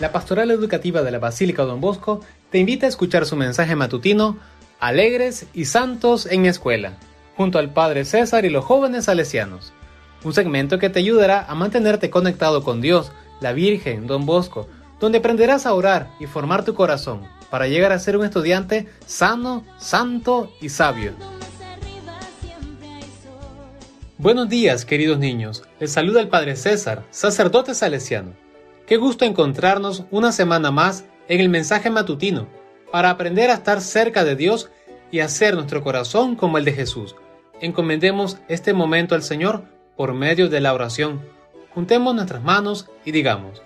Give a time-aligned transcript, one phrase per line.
[0.00, 4.38] la Pastoral Educativa de la Basílica Don Bosco te invita a escuchar su mensaje matutino
[4.78, 6.98] Alegres y Santos en mi escuela,
[7.36, 9.72] junto al Padre César y los jóvenes salesianos.
[10.22, 14.68] Un segmento que te ayudará a mantenerte conectado con Dios, la Virgen, Don Bosco,
[15.00, 19.64] donde aprenderás a orar y formar tu corazón para llegar a ser un estudiante sano,
[19.78, 21.12] santo y sabio.
[24.18, 25.62] Buenos días, queridos niños.
[25.78, 28.45] Les saluda el Padre César, sacerdote salesiano.
[28.86, 32.46] Qué gusto encontrarnos una semana más en el mensaje matutino
[32.92, 34.70] para aprender a estar cerca de Dios
[35.10, 37.16] y hacer nuestro corazón como el de Jesús.
[37.60, 39.64] Encomendemos este momento al Señor
[39.96, 41.20] por medio de la oración.
[41.74, 43.60] Juntemos nuestras manos y digamos,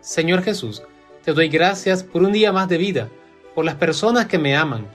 [0.00, 0.82] Señor Jesús,
[1.24, 3.08] te doy gracias por un día más de vida,
[3.54, 4.86] por las personas que me aman.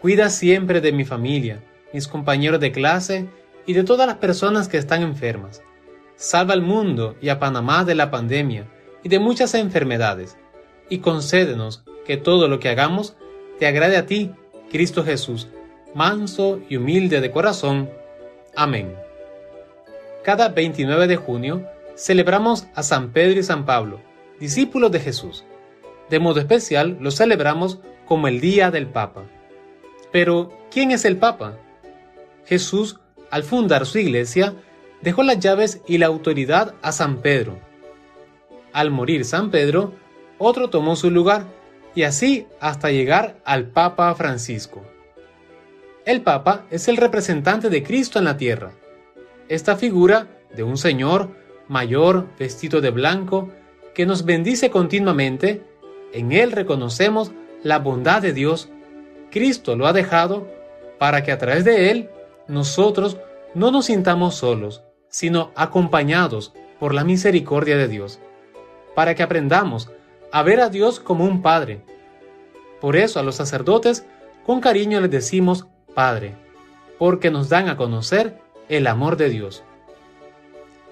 [0.00, 1.62] Cuida siempre de mi familia,
[1.92, 3.28] mis compañeros de clase
[3.66, 5.60] y de todas las personas que están enfermas.
[6.16, 8.66] Salva al mundo y a Panamá de la pandemia
[9.02, 10.36] y de muchas enfermedades,
[10.88, 13.16] y concédenos que todo lo que hagamos
[13.58, 14.32] te agrade a ti,
[14.70, 15.48] Cristo Jesús,
[15.94, 17.90] manso y humilde de corazón.
[18.56, 18.94] Amén.
[20.24, 24.00] Cada 29 de junio celebramos a San Pedro y San Pablo,
[24.38, 25.44] discípulos de Jesús.
[26.08, 29.24] De modo especial lo celebramos como el Día del Papa.
[30.12, 31.56] Pero, ¿quién es el Papa?
[32.44, 32.98] Jesús,
[33.30, 34.54] al fundar su iglesia,
[35.02, 37.58] dejó las llaves y la autoridad a San Pedro.
[38.72, 39.92] Al morir San Pedro,
[40.38, 41.44] otro tomó su lugar
[41.94, 44.82] y así hasta llegar al Papa Francisco.
[46.04, 48.72] El Papa es el representante de Cristo en la tierra.
[49.48, 51.30] Esta figura de un señor
[51.68, 53.50] mayor vestido de blanco
[53.94, 55.62] que nos bendice continuamente,
[56.12, 58.70] en él reconocemos la bondad de Dios.
[59.30, 60.48] Cristo lo ha dejado
[60.98, 62.10] para que a través de él
[62.48, 63.18] nosotros
[63.54, 68.20] no nos sintamos solos, sino acompañados por la misericordia de Dios,
[68.94, 69.90] para que aprendamos
[70.32, 71.82] a ver a Dios como un Padre.
[72.80, 74.06] Por eso a los sacerdotes
[74.46, 76.34] con cariño les decimos Padre,
[76.98, 79.62] porque nos dan a conocer el amor de Dios.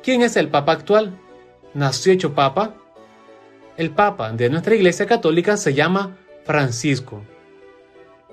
[0.02, 1.18] ¿Quién es el Papa actual?
[1.74, 2.74] ¿Nació hecho Papa?
[3.76, 7.22] El Papa de nuestra Iglesia Católica se llama Francisco.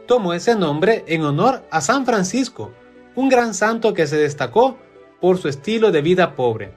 [0.08, 2.72] Tomó ese nombre en honor a San Francisco,
[3.16, 4.78] un gran santo que se destacó
[5.20, 6.72] por su estilo de vida pobre.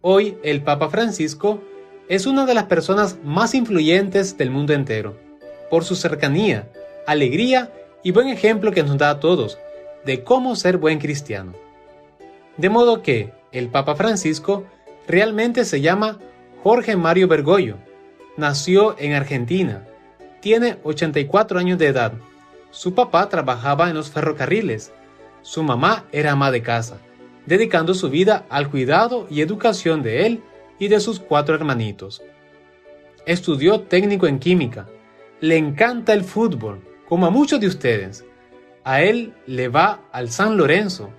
[0.00, 1.62] Hoy el Papa Francisco
[2.08, 5.16] es una de las personas más influyentes del mundo entero,
[5.70, 6.68] por su cercanía,
[7.06, 7.70] alegría
[8.02, 9.58] y buen ejemplo que nos da a todos
[10.06, 11.52] de cómo ser buen cristiano.
[12.56, 14.64] De modo que el Papa Francisco
[15.06, 16.18] realmente se llama
[16.62, 17.76] Jorge Mario Bergoglio,
[18.36, 19.86] nació en Argentina,
[20.40, 22.12] tiene 84 años de edad,
[22.70, 24.92] su papá trabajaba en los ferrocarriles,
[25.42, 26.98] su mamá era ama de casa,
[27.44, 30.42] dedicando su vida al cuidado y educación de él
[30.78, 32.22] y de sus cuatro hermanitos.
[33.26, 34.88] Estudió técnico en química.
[35.40, 38.24] Le encanta el fútbol, como a muchos de ustedes.
[38.84, 41.10] A él le va al San Lorenzo,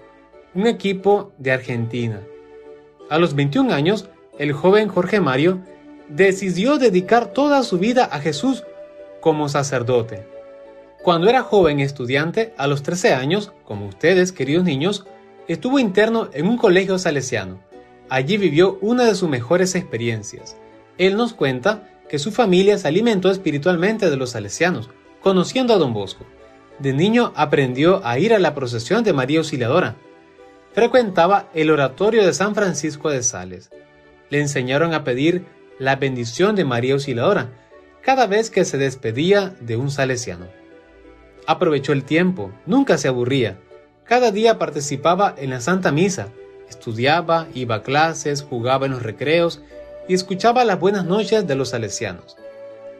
[0.56, 2.22] un equipo de Argentina.
[3.10, 5.60] A los 21 años, el joven Jorge Mario
[6.08, 8.64] decidió dedicar toda su vida a Jesús
[9.20, 10.26] como sacerdote.
[11.04, 15.06] Cuando era joven estudiante, a los 13 años, como ustedes, queridos niños,
[15.48, 17.60] estuvo interno en un colegio salesiano.
[18.10, 20.58] Allí vivió una de sus mejores experiencias.
[20.98, 24.90] Él nos cuenta que su familia se alimentó espiritualmente de los salesianos,
[25.22, 26.26] conociendo a don Bosco.
[26.80, 29.96] De niño aprendió a ir a la procesión de María Auxiliadora.
[30.74, 33.70] Frecuentaba el oratorio de San Francisco de Sales.
[34.30, 35.46] Le enseñaron a pedir
[35.78, 37.50] la bendición de María Auxiliadora
[38.02, 40.48] cada vez que se despedía de un salesiano.
[41.46, 43.60] Aprovechó el tiempo, nunca se aburría.
[44.04, 46.30] Cada día participaba en la Santa Misa
[46.70, 49.62] Estudiaba, iba a clases, jugaba en los recreos
[50.08, 52.38] y escuchaba las buenas noches de los salesianos.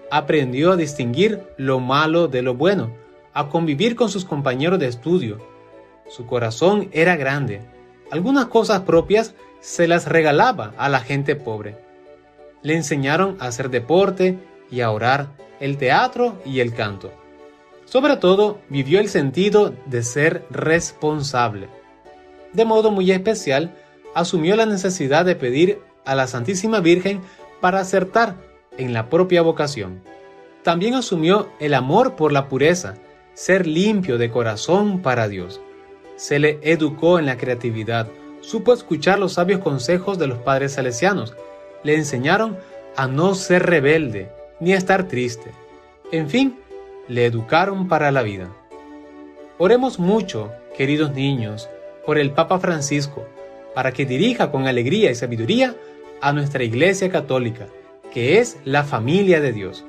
[0.10, 2.92] Aprendió a distinguir lo malo de lo bueno,
[3.32, 5.38] a convivir con sus compañeros de estudio.
[6.08, 7.62] Su corazón era grande.
[8.12, 11.78] Algunas cosas propias se las regalaba a la gente pobre.
[12.64, 14.40] Le enseñaron a hacer deporte
[14.72, 15.28] y a orar,
[15.60, 17.12] el teatro y el canto.
[17.86, 21.79] Sobre todo, vivió el sentido de ser responsable
[22.54, 23.76] de modo muy especial,
[24.16, 27.22] asumió la necesidad de pedir a la Santísima Virgen
[27.62, 28.36] para acertar
[28.78, 30.02] en la propia vocación.
[30.64, 32.96] También asumió el amor por la pureza,
[33.34, 35.62] ser limpio de corazón para Dios.
[36.16, 38.08] Se le educó en la creatividad,
[38.42, 41.34] supo escuchar los sabios consejos de los padres salesianos,
[41.84, 42.58] le enseñaron
[42.98, 44.30] a no ser rebelde
[44.60, 45.52] ni a estar triste.
[46.12, 46.60] En fin,
[47.08, 48.50] le educaron para la vida.
[49.58, 51.70] Oremos mucho, queridos niños,
[52.10, 53.24] por el Papa Francisco,
[53.76, 55.76] para que dirija con alegría y sabiduría
[56.22, 57.68] a nuestra Iglesia Católica
[58.12, 59.86] que es la familia de Dios.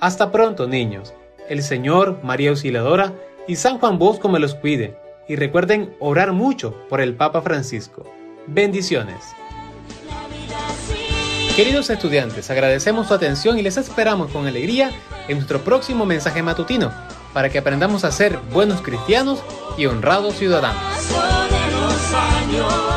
[0.00, 1.12] Hasta pronto, niños.
[1.50, 3.12] El Señor, María Auxiliadora
[3.46, 4.96] y San Juan Bosco me los cuide.
[5.28, 8.10] Y recuerden orar mucho por el Papa Francisco.
[8.46, 9.22] Bendiciones.
[11.56, 14.92] Queridos estudiantes, agradecemos su atención y les esperamos con alegría
[15.28, 16.90] en nuestro próximo mensaje matutino
[17.34, 19.42] para que aprendamos a ser buenos cristianos
[19.76, 21.23] y honrados ciudadanos.
[22.54, 22.93] Señor.